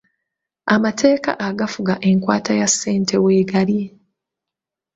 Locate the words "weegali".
3.23-3.79